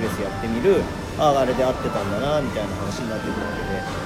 [0.00, 0.80] プレスやってみる
[1.18, 4.00] あああれで合ってたんだなみたいな話になってくるわけで。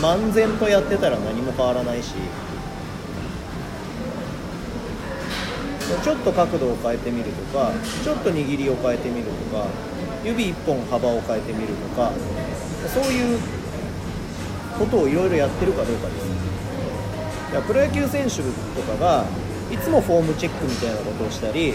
[0.00, 2.14] 漫然とやってたら何も変わらないし。
[6.04, 7.72] ちょっと角度を変えてみるとか
[8.04, 9.66] ちょっと握りを変えてみるとか
[10.22, 12.12] 指1本幅を変えてみるとか
[12.92, 13.38] そういう
[14.78, 17.66] ことをいろいろやってるかどうかです。
[17.66, 18.42] プロ野球選手と
[18.82, 19.24] かが
[19.70, 21.74] いつもフォームチェックみたいなことをしたり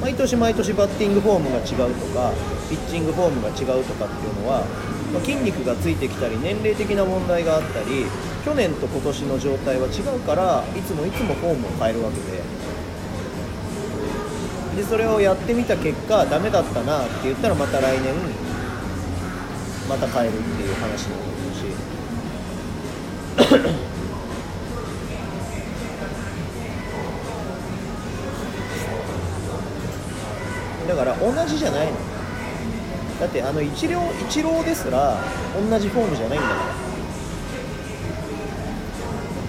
[0.00, 2.32] 毎年毎年バッティングフォームが違うとか
[2.68, 4.64] ピッチングフォームが違うとかっていうのは、
[5.12, 8.06] まあ筋肉がついてきたり年齢的な問題があったり
[8.44, 12.42] 去年と今年の状態は違うからいつもいつもフォームを変えるわけで。
[14.76, 18.14] でそれをやってみた結果ダメだったなって言ったらまた来年
[19.86, 21.18] また変えるっていう話にな
[23.68, 23.91] るし。
[30.92, 31.92] だから同じじゃないの。
[33.18, 35.16] だってあの一郎一郎ですら
[35.56, 36.60] 同じフォームじゃないんだから。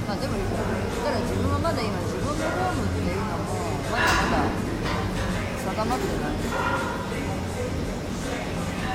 [0.08, 0.48] まあでも言っ
[1.04, 3.28] たら自分はまだ今自分のフォームっていうのも
[3.92, 4.48] まだまだ
[5.60, 6.40] 定まってない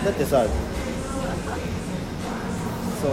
[0.04, 0.46] だってさ
[3.02, 3.12] その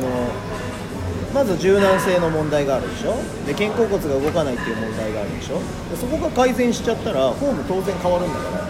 [1.34, 3.18] まず柔軟性の問題があるでしょ。
[3.46, 5.59] で肩甲骨が動かないっていう問題があるでしょ。
[5.90, 8.64] でそこが改善しちゃったらフォーム当然変わるんだから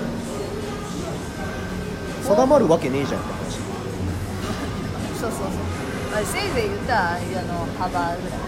[2.26, 3.60] 定まるわけねえじゃんって話。
[5.20, 5.50] そうそうそう。
[6.16, 8.40] あれせいぜい言ったらあの幅ぐらい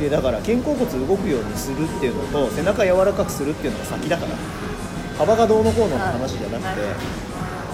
[0.00, 4.32] でだから肩甲骨動くようにするっていうのと背中柔らかくするっていうのが先だから
[5.18, 6.82] 幅がどうのこうのって話じゃなくて、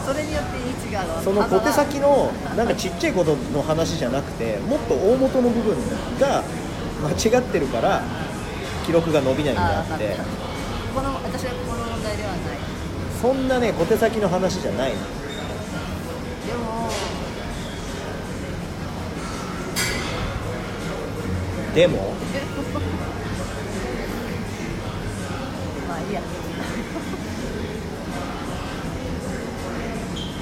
[0.06, 5.76] それによって位置がその小手先のなんかちっちゃいことの話じゃなくてもっと大元の部分
[6.20, 6.44] が
[7.02, 8.02] 間違ってるから
[8.86, 10.16] 記録が伸びないんであって。
[10.94, 11.81] この私はこの
[13.22, 14.98] そんなね小手先の話じゃないの。
[14.98, 16.92] でも
[21.72, 22.14] でも
[25.88, 26.20] まあいいや。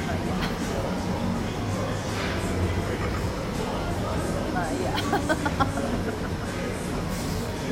[0.05, 0.35] まあいいや。
[4.55, 4.91] まあいいや。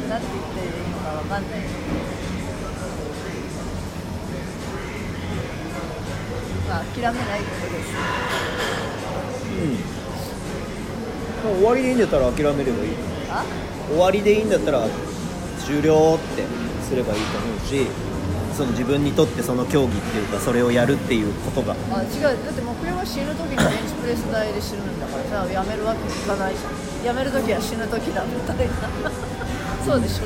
[0.08, 1.60] なんて言っていいのかわかんない
[6.68, 7.92] まあ諦めないことです。
[11.44, 12.90] もう終わりでいいんだったら諦めればいい。
[13.30, 13.44] あ？
[13.88, 14.86] 終わりでいいんだったら
[15.64, 16.42] 終了って
[16.82, 17.86] すればいいと思うし
[18.54, 21.74] その自分にとってその競技っていうかそれをやるっていうことが。
[21.92, 22.22] あ違う。
[22.22, 27.06] だって目標は死ぬ時にベンチプレス台で死ぬんだからさやめるわけにいかないじゃん。
[27.06, 28.74] やめる時は死ぬ時だみたいな。
[29.86, 30.24] そうでしょ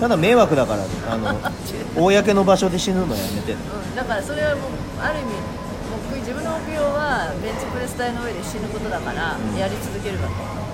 [0.00, 1.38] ただ迷惑だからあの
[1.96, 4.70] 公の場所で死ぬのやめてうん、だからそれはもう
[5.00, 5.32] ある意味
[6.12, 9.56] 目自分の目標はベンチプレス台の上で死ぬことだから、うん。
[9.56, 10.67] やり続けるわけ